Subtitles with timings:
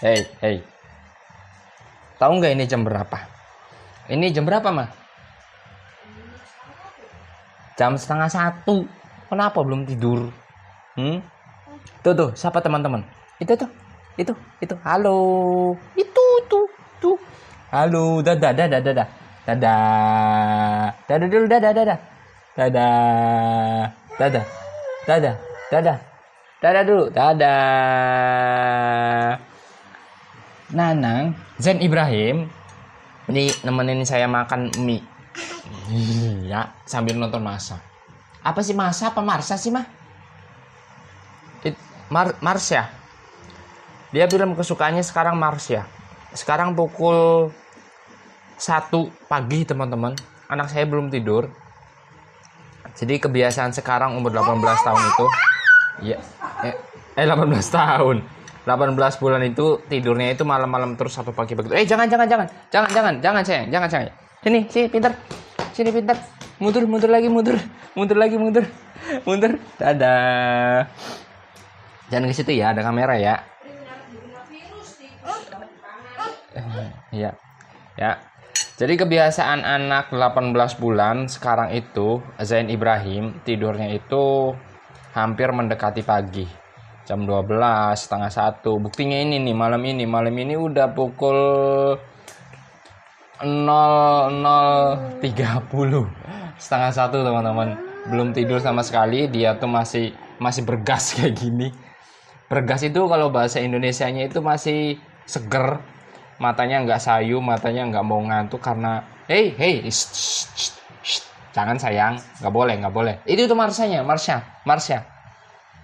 [0.00, 0.56] Hei, hei.
[2.16, 3.20] Tahu nggak ini jam berapa?
[4.08, 4.88] Ini jam berapa, mah?
[7.76, 8.88] Jam setengah satu.
[9.28, 10.32] Kenapa belum tidur?
[10.96, 11.20] Hmm?
[12.00, 13.04] Tuh tuh, siapa teman-teman?
[13.44, 13.68] Itu tuh,
[14.16, 14.32] itu,
[14.64, 14.72] itu.
[14.88, 16.64] Halo, itu tuh,
[16.96, 17.20] tuh.
[17.68, 19.04] Halo, dadah, dadah, dadah,
[19.44, 22.00] dadah, dadah dulu, dadah, dadah,
[22.56, 24.44] dadah, dadah,
[25.04, 25.36] dadah,
[25.68, 26.00] dadah,
[26.64, 28.10] dadah dulu, dadah.
[30.70, 32.46] Nanang, Zen Ibrahim,
[33.26, 35.02] ini nemenin saya makan mie.
[35.90, 37.82] Iya, sambil nonton masa.
[38.40, 39.82] Apa sih masa apa Marsa sih mah?
[41.66, 41.74] It,
[42.06, 42.86] Mar Marsya.
[44.14, 45.86] Dia bilang kesukaannya sekarang Marsya.
[46.30, 47.50] Sekarang pukul
[48.58, 50.14] 1 pagi teman-teman.
[50.46, 51.50] Anak saya belum tidur.
[52.94, 55.26] Jadi kebiasaan sekarang umur 18 tahun itu.
[56.10, 56.18] Iya.
[56.62, 56.74] Eh,
[57.18, 58.22] eh 18 tahun.
[58.68, 61.72] 18 bulan itu tidurnya itu malam-malam terus satu pagi begitu.
[61.72, 62.46] Eh jangan jangan jangan.
[62.68, 64.14] Jangan jangan jangan sayang, jangan sayang.
[64.40, 65.12] Sini, sini pintar.
[65.72, 66.16] Sini pintar.
[66.60, 67.56] Mundur, mundur lagi, mundur.
[67.96, 68.64] Mundur lagi, mundur.
[69.24, 69.56] Mundur.
[69.80, 70.84] Dadah.
[72.12, 73.34] Jangan ke situ ya, ada kamera ya.
[77.10, 77.30] Iya.
[77.96, 78.12] Ya.
[78.80, 84.56] Jadi kebiasaan anak 18 bulan sekarang itu Zain Ibrahim tidurnya itu
[85.12, 86.48] hampir mendekati pagi.
[87.10, 87.42] Jam 12,
[87.98, 88.78] setengah satu.
[88.78, 91.34] Buktinya ini nih malam ini, malam ini udah pukul
[93.42, 95.18] 00.30
[96.54, 97.74] setengah satu teman-teman.
[98.06, 99.26] Belum tidur sama sekali.
[99.26, 101.74] Dia tuh masih masih bergas kayak gini.
[102.46, 105.82] Bergas itu kalau bahasa Indonesianya itu masih seger.
[106.38, 109.82] Matanya nggak sayu matanya nggak mau ngantuk karena hey hey
[111.50, 112.22] jangan sayang.
[112.38, 113.18] Nggak boleh nggak boleh.
[113.26, 115.02] Itu tuh Marsanya Marsha Marsha.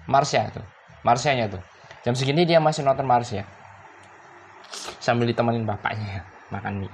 [0.07, 0.76] Marsha tuh
[1.07, 1.63] Marsyanya tuh.
[2.03, 3.47] Jam segini dia masih nonton Marsha
[4.99, 6.91] sambil ditemenin bapaknya makan mie.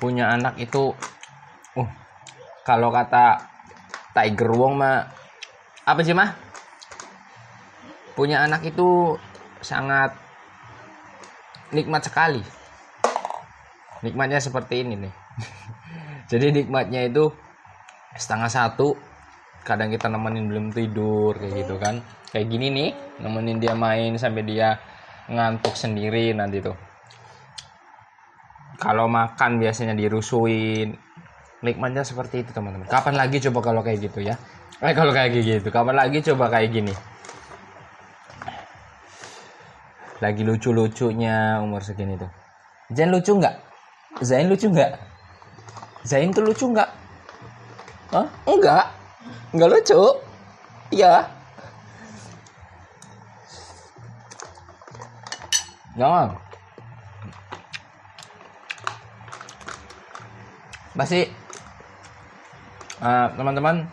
[0.00, 0.96] Punya anak itu
[1.76, 1.90] uh
[2.64, 3.44] kalau kata
[4.16, 5.04] Tiger Wong mah
[5.84, 6.32] apa sih mah?
[8.16, 9.16] Punya anak itu
[9.60, 10.16] sangat
[11.76, 12.42] nikmat sekali.
[14.02, 15.14] Nikmatnya seperti ini nih.
[16.30, 17.30] Jadi nikmatnya itu
[18.16, 18.92] setengah satu
[19.62, 22.02] kadang kita nemenin belum tidur kayak gitu kan.
[22.32, 22.90] Kayak gini nih
[23.22, 24.76] nemenin dia main sampai dia
[25.28, 26.76] ngantuk sendiri nanti tuh.
[28.80, 30.96] Kalau makan biasanya dirusuin
[31.62, 32.90] nikmatnya seperti itu teman-teman.
[32.90, 34.34] Kapan lagi coba kalau kayak gitu ya?
[34.82, 35.68] Eh kalau kayak gitu.
[35.70, 36.94] Kapan lagi coba kayak gini?
[40.18, 42.30] Lagi lucu-lucunya umur segini tuh.
[42.90, 43.54] Zain lucu nggak?
[44.26, 44.90] Zain lucu nggak?
[46.02, 47.01] Zain tuh lucu nggak
[48.12, 48.28] Hah?
[48.44, 48.92] enggak.
[49.56, 50.02] Enggak lucu.
[50.92, 51.24] Iya.
[55.96, 56.36] Jangan.
[60.92, 61.24] Pasti
[63.00, 63.88] uh, teman-teman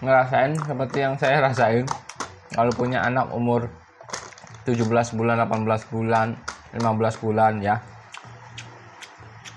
[0.00, 1.84] ngerasain seperti yang saya rasain.
[2.56, 3.68] Kalau punya anak umur
[4.64, 6.40] 17 bulan 18 bulan
[6.72, 7.84] 15 bulan ya.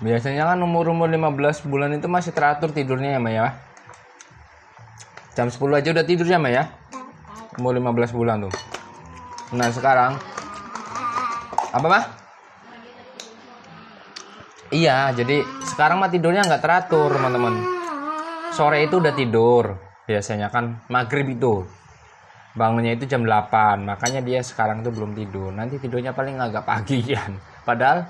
[0.04, 3.65] Biasanya kan umur-umur 15 bulan itu masih teratur tidurnya ya Maya
[5.36, 6.64] jam 10 aja udah tidur ya Maya
[7.60, 8.54] umur 15 bulan tuh.
[9.52, 10.16] Nah sekarang.
[11.76, 12.04] Apa mah
[14.72, 17.52] iya jadi sekarang mah tidurnya nggak teratur teman-teman.
[18.56, 19.76] Sore itu udah tidur.
[20.08, 21.68] Biasanya kan maghrib itu.
[22.56, 25.52] Bangunnya itu jam 8 makanya dia sekarang tuh belum tidur.
[25.52, 27.36] Nanti tidurnya paling agak pagian
[27.68, 28.08] padahal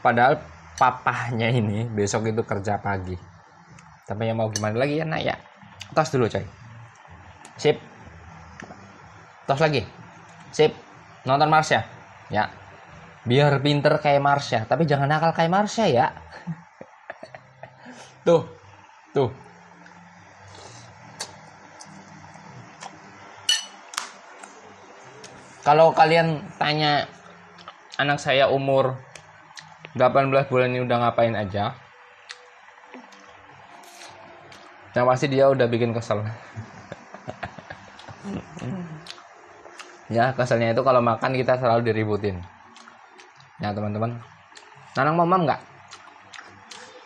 [0.00, 0.40] padahal
[0.80, 3.16] papahnya ini besok itu kerja pagi.
[4.08, 5.36] Tapi yang mau gimana lagi ya nak ya
[5.94, 6.44] tos dulu coy.
[7.56, 7.76] Sip.
[9.48, 9.82] Tos lagi.
[10.52, 10.72] Sip.
[11.26, 11.82] Nonton Marsha
[12.30, 12.46] ya?
[13.26, 16.14] Biar pinter kayak Marsha tapi jangan nakal kayak Marsha ya
[18.26, 18.46] tuh.
[19.10, 19.32] Tuh.
[25.66, 27.10] Kalau kalian tanya
[27.98, 28.94] anak saya umur
[29.98, 31.74] 18 bulan ini udah ngapain aja
[34.96, 36.24] yang pasti dia udah bikin kesel.
[40.08, 42.40] Ya keselnya itu kalau makan kita selalu diributin.
[43.60, 44.16] Ya teman-teman.
[44.96, 45.60] Nanang mamam nggak?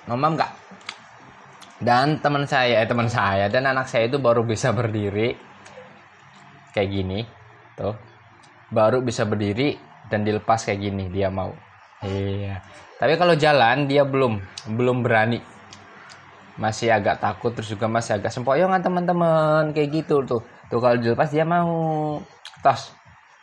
[0.07, 0.53] Mamam nggak?
[1.81, 5.35] Dan teman saya eh teman saya dan anak saya itu baru bisa berdiri
[6.77, 7.27] kayak gini
[7.75, 7.97] tuh.
[8.71, 9.75] Baru bisa berdiri
[10.07, 11.51] dan dilepas kayak gini dia mau.
[12.07, 12.63] Iya.
[13.01, 14.39] Tapi kalau jalan dia belum
[14.77, 15.41] belum berani
[16.61, 20.45] masih agak takut terus juga masih agak sempoyongan teman-teman kayak gitu tuh.
[20.69, 22.21] Tuh kalau dilepas dia mau
[22.61, 22.93] tos.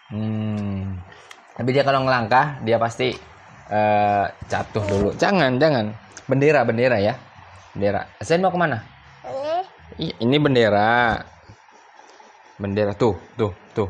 [0.08, 1.04] Hmm.
[1.52, 3.12] tapi dia kalau ngelangkah dia pasti
[3.74, 5.10] uh, jatuh dulu.
[5.18, 5.92] Jangan jangan.
[6.30, 7.18] Bendera bendera ya.
[7.74, 8.06] Bendera.
[8.22, 8.78] Zen mau ke mana?
[9.98, 10.14] Ini.
[10.22, 11.18] Ini bendera.
[12.62, 13.90] Bendera tuh tuh tuh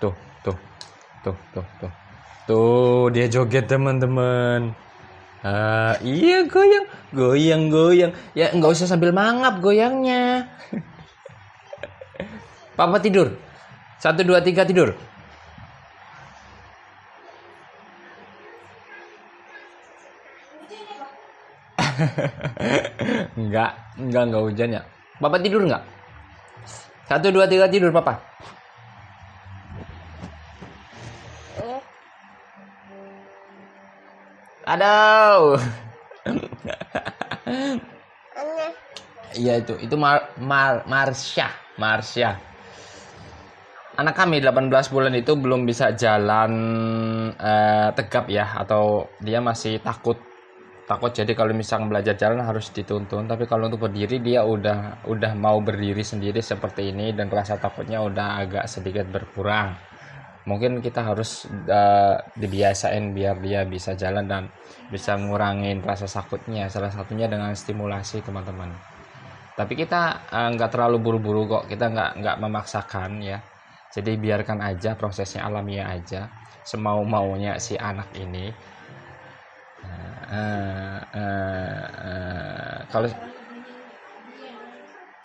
[0.00, 0.56] tuh tuh
[1.20, 1.92] tuh tuh tuh.
[2.48, 4.74] Tuh dia joget teman-teman
[5.42, 8.14] Uh, iya goyang, goyang, goyang.
[8.38, 10.46] Ya nggak usah sambil mangap goyangnya.
[12.78, 13.34] Papa tidur.
[13.98, 14.94] Satu dua tiga tidur.
[23.38, 24.82] enggak, enggak, enggak hujan ya.
[25.18, 25.82] Papa tidur enggak?
[27.10, 28.31] Satu dua tiga tidur papa.
[34.72, 35.60] Aduh.
[39.32, 42.40] Iya itu, itu Mar Mar Marsha, Marsha.
[44.00, 46.52] Anak kami 18 bulan itu belum bisa jalan
[47.36, 50.16] eh, tegap ya atau dia masih takut
[50.88, 55.32] takut jadi kalau misalnya belajar jalan harus dituntun tapi kalau untuk berdiri dia udah udah
[55.36, 59.76] mau berdiri sendiri seperti ini dan rasa takutnya udah agak sedikit berkurang
[60.42, 64.50] mungkin kita harus uh, dibiasain biar dia bisa jalan dan
[64.90, 68.74] bisa ngurangin rasa sakitnya salah satunya dengan stimulasi teman-teman.
[69.54, 71.64] Tapi kita uh, nggak terlalu buru-buru kok.
[71.70, 73.38] Kita nggak nggak memaksakan ya.
[73.92, 76.26] Jadi biarkan aja prosesnya alamiah aja
[76.64, 78.50] semau maunya si anak ini.
[79.82, 83.08] Uh, uh, uh, kalau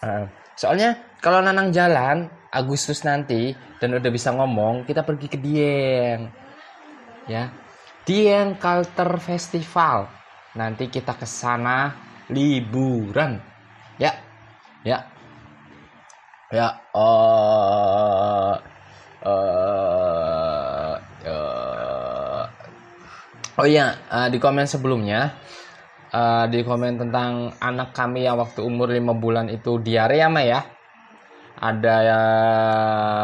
[0.03, 0.25] uh,
[0.57, 6.31] soalnya kalau nanang jalan Agustus nanti dan udah bisa ngomong, kita pergi ke Dieng.
[7.27, 7.51] Ya.
[8.07, 10.07] Dieng Culture Festival.
[10.55, 11.91] Nanti kita ke sana
[12.31, 13.39] liburan.
[13.99, 14.15] Ya.
[14.87, 15.03] Ya.
[16.47, 16.79] Ya.
[16.95, 18.55] Uh,
[19.27, 20.95] uh,
[21.27, 22.43] uh,
[23.59, 23.99] oh iya,
[24.31, 25.35] di komen sebelumnya
[26.15, 30.41] uh, di komen tentang anak kami yang waktu umur 5 bulan itu diare ya, Ma
[30.47, 30.76] ya
[31.57, 32.21] ada ya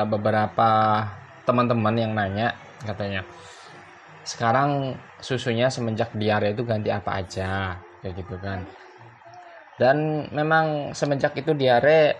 [0.09, 0.69] beberapa
[1.45, 3.21] teman-teman yang nanya katanya
[4.23, 7.75] sekarang susunya semenjak diare itu ganti apa aja?
[7.99, 8.63] Kayak gitu kan.
[9.75, 12.15] Dan memang semenjak itu diare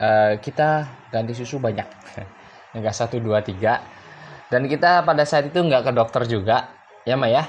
[0.00, 1.84] uh, kita ganti susu banyak.
[2.76, 3.84] Enggak satu dua tiga.
[4.48, 6.72] Dan kita pada saat itu nggak ke dokter juga
[7.02, 7.46] ya Maya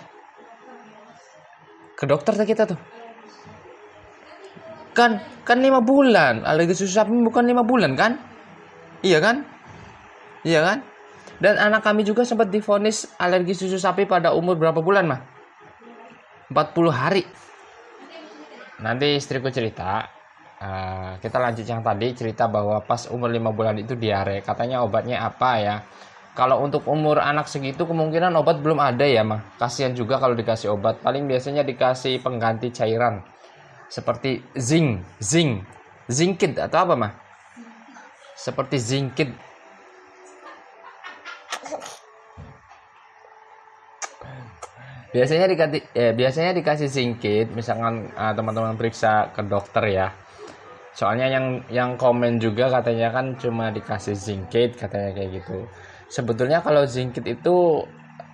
[1.93, 2.79] ke dokter kita tuh
[4.93, 6.45] kan kan lima bulan.
[6.45, 8.15] Alergi susu sapi bukan lima bulan kan?
[9.03, 9.43] Iya kan?
[10.45, 10.77] Iya kan?
[11.41, 15.21] Dan anak kami juga sempat difonis alergi susu sapi pada umur berapa bulan mah
[16.53, 17.23] 40 hari.
[18.79, 20.07] Nanti istriku cerita.
[20.63, 24.39] Uh, kita lanjut yang tadi cerita bahwa pas umur lima bulan itu diare.
[24.39, 25.75] Katanya obatnya apa ya?
[26.33, 30.71] Kalau untuk umur anak segitu kemungkinan obat belum ada ya mah kasihan juga kalau dikasih
[30.71, 31.03] obat.
[31.03, 33.32] Paling biasanya dikasih pengganti cairan
[33.93, 35.61] seperti zinc, zinc,
[36.09, 37.13] zinkid atau apa mah?
[38.33, 39.29] Seperti zinkid.
[45.13, 50.09] Biasanya dikasih eh, biasanya dikasih zinkid, misalkan uh, teman-teman periksa ke dokter ya.
[50.97, 55.69] Soalnya yang yang komen juga katanya kan cuma dikasih zinkid katanya kayak gitu.
[56.09, 57.85] Sebetulnya kalau zinkid itu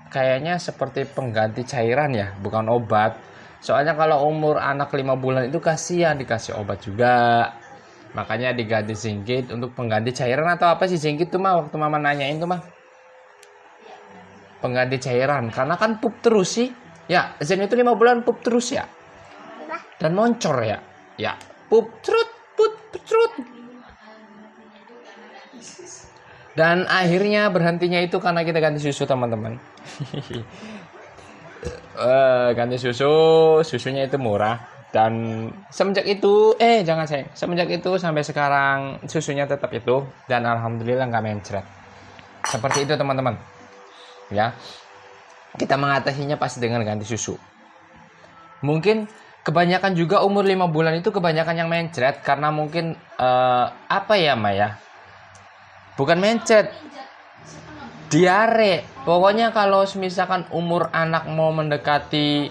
[0.08, 3.29] kayaknya seperti pengganti cairan ya, bukan obat
[3.60, 7.52] Soalnya kalau umur anak 5 bulan itu kasihan dikasih obat juga.
[8.16, 12.40] Makanya diganti singkit untuk pengganti cairan atau apa sih singkit tuh mah waktu mama nanyain
[12.40, 12.62] tuh mah.
[14.64, 16.72] Pengganti cairan karena kan pup terus sih.
[17.10, 18.88] Ya, Zen itu 5 bulan pup terus ya.
[20.00, 20.80] Dan moncor ya.
[21.20, 21.36] Ya,
[21.68, 22.74] pup trut put
[23.04, 23.34] trut.
[26.56, 29.56] Dan akhirnya berhentinya itu karena kita ganti susu teman-teman.
[31.96, 33.12] uh, ganti susu
[33.66, 34.80] susunya itu murah.
[34.90, 40.02] Dan semenjak itu eh jangan saya semenjak itu sampai sekarang susunya tetap itu.
[40.26, 41.66] Dan alhamdulillah nggak mencret.
[42.46, 43.38] Seperti itu teman-teman.
[44.34, 44.54] Ya.
[45.50, 47.34] Kita mengatasinya pasti dengan ganti susu.
[48.62, 49.10] Mungkin
[49.50, 54.78] kebanyakan juga umur 5 bulan itu kebanyakan yang mencret karena mungkin uh, apa ya Maya
[55.96, 56.72] bukan mencret
[58.10, 58.84] diare.
[59.06, 62.50] Pokoknya kalau misalkan umur anak mau mendekati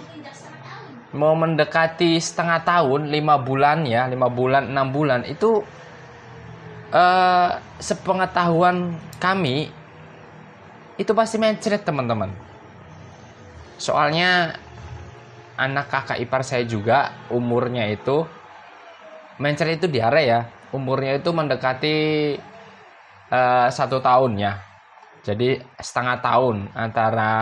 [1.08, 5.64] mau mendekati setengah tahun lima bulan ya lima bulan enam bulan itu
[6.92, 7.50] uh,
[7.80, 9.72] sepengetahuan kami
[10.98, 12.30] itu pasti mencret teman-teman.
[13.78, 14.58] Soalnya
[15.58, 18.26] anak kakak ipar saya juga umurnya itu
[19.38, 20.40] mencret itu diare ya.
[20.68, 21.96] Umurnya itu mendekati
[23.32, 24.67] uh, satu tahun ya
[25.26, 27.32] jadi setengah tahun antara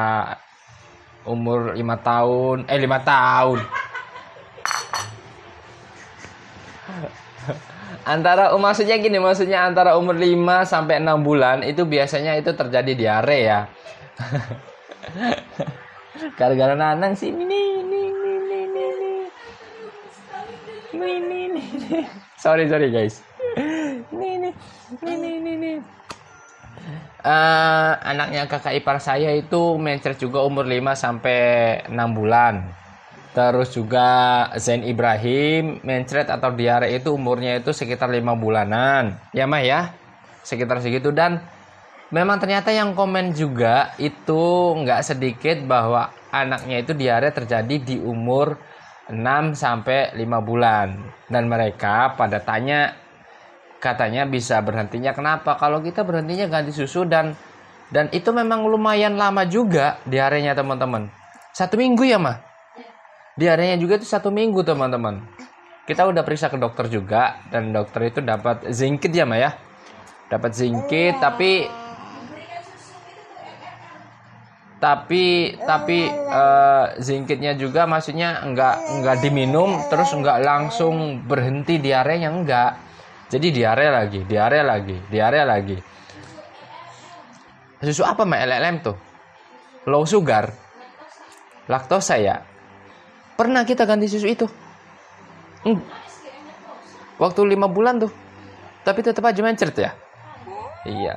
[1.27, 3.61] umur lima tahun eh lima tahun.
[8.07, 12.95] Antara um, maksudnya gini maksudnya antara umur 5 sampai 6 bulan itu biasanya itu terjadi
[12.95, 13.67] diare ya.
[16.39, 18.31] Gara-gara nanang sih ini ini ini ini
[20.95, 21.63] ini ini ini
[22.39, 23.27] sorry sorry guys
[27.27, 31.41] uh, anaknya kakak ipar saya itu mencret juga umur 5 sampai
[31.91, 32.63] 6 bulan.
[33.37, 34.09] Terus juga
[34.57, 39.13] Zain Ibrahim mencret atau diare itu umurnya itu sekitar lima bulanan.
[39.37, 39.93] Ya mah ya,
[40.41, 41.13] sekitar segitu.
[41.13, 41.45] Dan
[42.09, 48.57] memang ternyata yang komen juga itu nggak sedikit bahwa anaknya itu diare terjadi di umur
[49.13, 50.97] 6 sampai 5 bulan.
[51.29, 52.97] Dan mereka pada tanya
[53.79, 55.13] katanya bisa berhentinya.
[55.13, 55.57] Kenapa?
[55.57, 57.37] Kalau kita berhentinya ganti susu dan
[57.93, 61.07] dan itu memang lumayan lama juga diarenya teman-teman.
[61.55, 62.43] Satu minggu ya mah
[63.37, 65.23] diarenya juga itu satu minggu teman-teman.
[65.87, 69.55] Kita udah periksa ke dokter juga dan dokter itu dapat zingkit ya Maya
[70.27, 71.71] dapat zingkit tapi
[74.77, 82.71] tapi tapi uh, zingkitnya juga maksudnya enggak enggak diminum terus enggak langsung berhenti diarenya enggak
[83.31, 85.77] jadi diare lagi diare lagi diare lagi
[87.83, 88.97] susu apa mbak LLM tuh
[89.87, 90.51] low sugar
[91.67, 92.57] laktosa ya
[93.37, 94.49] Pernah kita ganti susu itu.
[95.61, 95.77] Hmm.
[97.21, 98.09] Waktu lima bulan tuh.
[98.81, 99.93] Tapi tetap aja mencret ya.
[100.89, 101.13] Iya.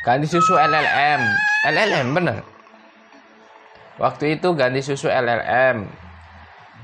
[0.00, 1.20] Ganti susu LLM.
[1.68, 2.40] LLM bener.
[4.00, 5.84] Waktu itu ganti susu LLM.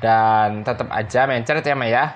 [0.05, 2.13] Dan tetap aja mencret ya Maya.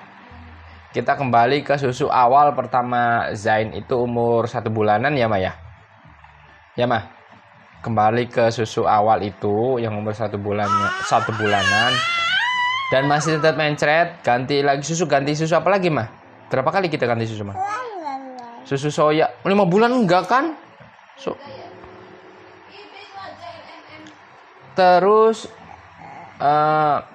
[0.97, 5.53] Kita kembali ke susu awal pertama Zain itu umur satu bulanan ya Maya.
[6.73, 6.89] Ya?
[6.89, 7.05] Mah.
[7.85, 11.93] Kembali ke susu awal itu yang umur satu bulannya satu bulanan.
[12.89, 16.09] Dan masih tetap mencret ganti lagi susu ganti susu apa lagi mah
[16.49, 17.61] berapa kali kita ganti susu mah
[18.65, 19.29] susu soya.
[19.45, 20.57] Lima bulan enggak kan?
[21.13, 21.37] So
[24.73, 25.45] terus
[26.41, 27.05] uh,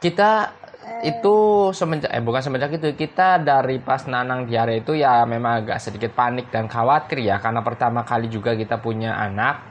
[0.00, 0.61] kita
[1.02, 5.78] itu semenjak eh bukan semenjak itu kita dari pas nanang diare itu ya memang agak
[5.78, 9.62] sedikit panik dan khawatir ya karena pertama kali juga kita punya anak.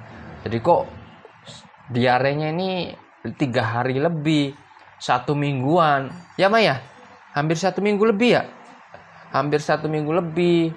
[0.43, 0.87] Jadi kok
[1.91, 2.95] diarenya ini
[3.35, 4.55] tiga hari lebih
[4.99, 6.11] satu mingguan.
[6.39, 6.79] Ya Maya
[7.35, 8.43] hampir satu minggu lebih ya?
[9.31, 10.71] Hampir satu minggu lebih.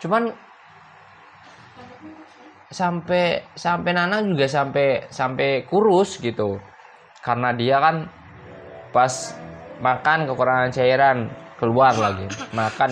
[0.00, 0.32] Cuman
[2.68, 6.56] sampai sampai Nana juga sampai sampai kurus gitu.
[7.24, 8.04] Karena dia kan
[8.92, 9.32] pas
[9.84, 11.28] makan kekurangan cairan
[11.60, 12.24] keluar lagi.
[12.56, 12.90] Makan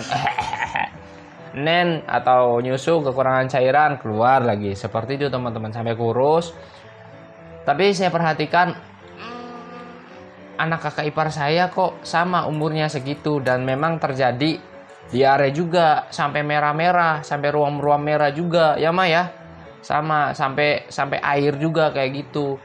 [1.65, 4.77] nen atau nyusu kekurangan cairan keluar lagi.
[4.77, 5.73] Seperti itu teman-teman.
[5.73, 6.53] Sampai kurus.
[7.65, 8.77] Tapi saya perhatikan
[10.53, 13.41] anak kakak ipar saya kok sama umurnya segitu.
[13.41, 14.61] Dan memang terjadi
[15.09, 18.77] diare juga sampai merah-merah, sampai ruam-ruam merah juga.
[18.77, 19.33] Ya Ma ya.
[19.83, 22.55] Sama sampai sampai air juga kayak gitu.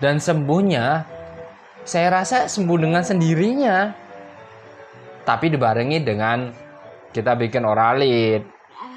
[0.00, 1.13] Dan sembuhnya
[1.84, 3.92] saya rasa sembuh dengan sendirinya.
[5.24, 6.52] Tapi dibarengi dengan
[7.12, 8.44] kita bikin oralit.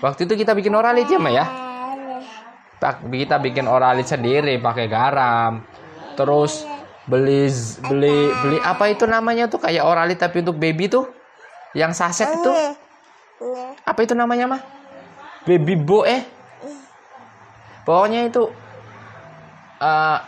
[0.04, 1.46] Waktu itu kita bikin oralit ya Ma ya?
[3.08, 5.64] Kita bikin oralit sendiri pakai garam.
[6.20, 6.68] Terus
[7.08, 7.48] beli
[7.88, 9.64] beli beli apa itu namanya tuh?
[9.64, 11.08] Kayak oralit tapi untuk baby tuh?
[11.72, 12.52] Yang saset itu?
[13.88, 14.62] Apa itu namanya mah
[15.48, 16.28] baby bo eh?
[17.88, 18.52] Pokoknya itu
[19.80, 20.20] uh,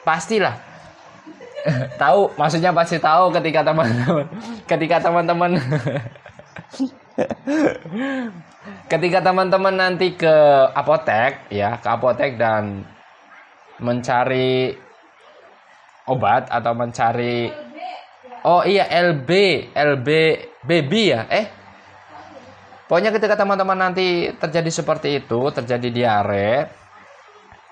[0.00, 0.71] pastilah
[2.02, 4.26] tahu maksudnya pasti tahu ketika teman-teman
[4.70, 5.50] ketika teman-teman.
[8.86, 10.34] Ketika teman-teman nanti ke
[10.72, 12.86] apotek ya ke apotek dan
[13.82, 14.72] mencari
[16.06, 17.50] obat atau mencari
[18.46, 19.30] oh iya LB
[19.74, 20.08] LB
[20.62, 21.46] baby ya eh.
[22.86, 26.52] Pokoknya ketika teman-teman nanti terjadi seperti itu terjadi diare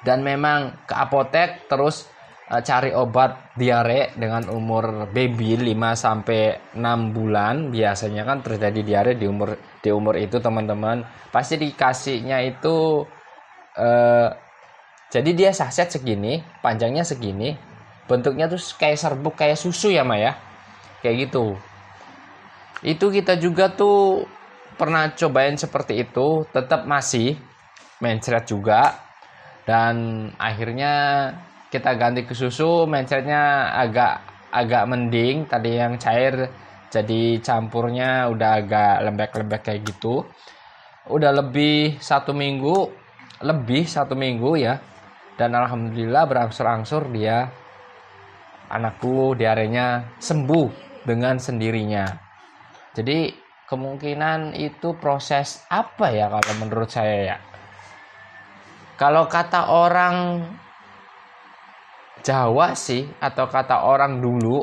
[0.00, 2.08] dan memang ke apotek terus
[2.50, 9.12] uh, cari obat diare dengan umur baby 5 sampai 6 bulan biasanya kan terjadi diare
[9.14, 11.06] di umur di umur itu teman-teman.
[11.30, 13.06] Pasti dikasihnya itu
[13.78, 14.28] uh,
[15.10, 17.54] jadi dia saset segini panjangnya segini
[18.06, 20.34] bentuknya tuh kayak serbuk kayak susu ya Maya
[21.02, 21.54] kayak gitu.
[22.82, 24.26] Itu kita juga tuh
[24.74, 27.36] pernah cobain seperti itu tetap masih
[28.00, 28.96] mencret juga
[29.68, 30.92] dan akhirnya
[31.70, 35.46] kita ganti ke susu mencetnya agak agak mending.
[35.46, 36.50] Tadi yang cair
[36.90, 40.26] jadi campurnya udah agak lembek-lembek kayak gitu.
[41.06, 42.90] Udah lebih satu minggu
[43.46, 44.74] lebih satu minggu ya.
[45.38, 47.48] Dan alhamdulillah berangsur-angsur dia
[48.68, 50.68] anakku diarenya sembuh
[51.06, 52.04] dengan sendirinya.
[52.92, 53.32] Jadi
[53.64, 57.38] kemungkinan itu proses apa ya kalau menurut saya ya?
[59.00, 60.44] Kalau kata orang
[62.20, 64.60] Jawa sih atau kata orang dulu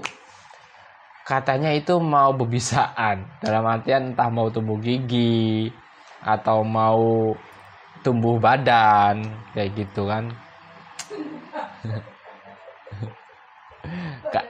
[1.27, 3.27] katanya itu mau bebisaan.
[3.43, 5.67] Dalam artian entah mau tumbuh gigi
[6.23, 7.35] atau mau
[8.05, 10.31] tumbuh badan kayak gitu kan.
[14.31, 14.41] Ke,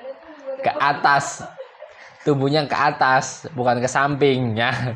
[0.62, 1.42] ke atas.
[2.22, 4.94] Tumbuhnya ke atas bukan ke sampingnya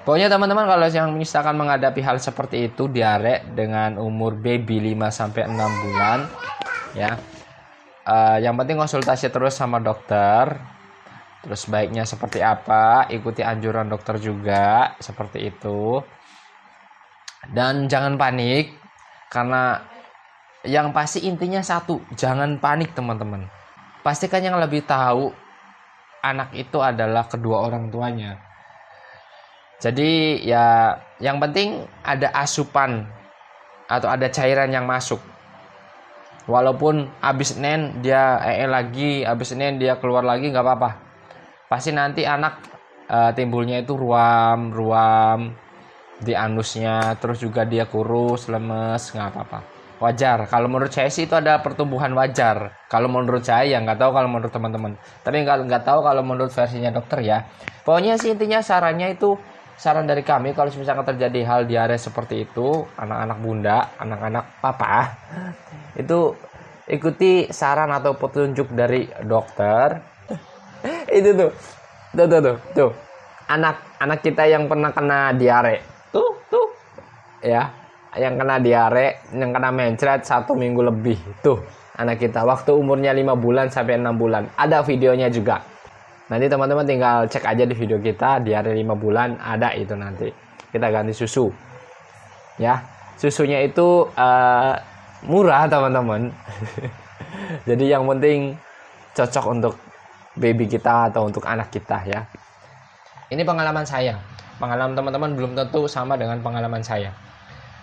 [0.00, 5.44] Pokoknya teman-teman kalau yang misalkan menghadapi hal seperti itu diare dengan umur baby 5 sampai
[5.44, 5.52] 6
[5.84, 6.18] bulan
[6.96, 7.20] ya.
[8.08, 10.56] Uh, yang penting konsultasi terus sama dokter.
[11.44, 13.12] Terus baiknya seperti apa?
[13.12, 16.00] Ikuti anjuran dokter juga seperti itu.
[17.52, 18.72] Dan jangan panik
[19.28, 19.84] karena
[20.64, 23.48] yang pasti intinya satu, jangan panik teman-teman.
[24.00, 25.32] Pastikan yang lebih tahu
[26.24, 28.49] anak itu adalah kedua orang tuanya
[29.80, 30.10] jadi
[30.44, 30.64] ya
[31.24, 33.08] yang penting ada asupan
[33.88, 35.18] atau ada cairan yang masuk.
[36.44, 40.90] Walaupun habis nen dia ee lagi, habis nen dia keluar lagi nggak apa-apa.
[41.72, 42.60] Pasti nanti anak
[43.08, 45.56] uh, timbulnya itu ruam, ruam
[46.20, 49.60] di anusnya, terus juga dia kurus, lemes, nggak apa-apa.
[50.00, 50.48] Wajar.
[50.48, 52.72] Kalau menurut saya sih itu ada pertumbuhan wajar.
[52.88, 54.92] Kalau menurut saya ya nggak tahu kalau menurut teman-teman.
[55.20, 57.44] Tapi nggak nggak tahu kalau menurut versinya dokter ya.
[57.84, 59.36] Pokoknya sih intinya sarannya itu
[59.80, 65.16] saran dari kami kalau misalkan terjadi hal diare seperti itu anak-anak bunda anak-anak papa
[65.96, 66.36] itu
[66.90, 70.02] ikuti saran atau petunjuk dari dokter.
[71.18, 71.52] Itu tuh.
[72.10, 72.90] Tuh tuh tuh, tuh.
[73.50, 76.08] anak anak kita yang pernah kena diare.
[76.10, 76.66] Tuh tuh.
[77.42, 77.70] Ya
[78.18, 81.18] yang kena diare yang kena mencret satu minggu lebih.
[81.38, 81.62] Tuh
[81.94, 82.42] anak kita.
[82.42, 84.50] Waktu umurnya lima bulan sampai enam bulan.
[84.58, 85.62] Ada videonya juga
[86.30, 90.30] Nanti teman-teman tinggal cek aja di video kita di hari 5 bulan ada itu nanti.
[90.70, 91.50] Kita ganti susu.
[92.54, 92.78] Ya.
[93.18, 94.72] Susunya itu uh,
[95.26, 96.30] murah teman-teman.
[97.68, 98.54] Jadi yang penting
[99.18, 99.74] cocok untuk
[100.38, 102.22] baby kita atau untuk anak kita ya.
[103.34, 104.14] Ini pengalaman saya.
[104.62, 107.10] Pengalaman teman-teman belum tentu sama dengan pengalaman saya.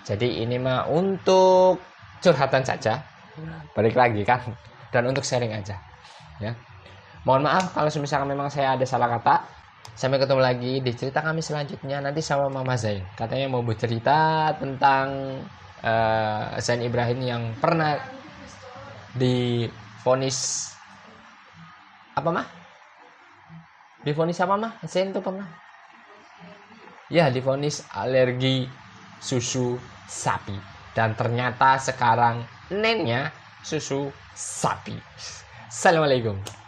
[0.08, 1.84] Jadi ini mah untuk
[2.24, 3.04] curhatan saja.
[3.76, 4.40] Balik lagi kan
[4.96, 5.76] dan untuk sharing aja.
[6.40, 6.56] Ya.
[7.28, 9.44] Mohon maaf kalau misalkan memang saya ada salah kata.
[10.00, 13.04] Sampai ketemu lagi di cerita kami selanjutnya nanti sama Mama Zain.
[13.20, 15.36] Katanya mau bercerita tentang
[15.84, 18.00] uh, Zain Ibrahim yang pernah
[19.12, 20.72] difonis
[22.16, 22.48] apa mah?
[24.08, 24.72] Difonis apa mah?
[24.88, 25.50] Zain tuh pernah?
[27.12, 28.72] Ya, difonis alergi
[29.20, 29.76] susu
[30.08, 30.56] sapi
[30.96, 33.36] dan ternyata sekarang nennya
[33.68, 34.96] susu sapi.
[35.68, 36.67] Assalamualaikum.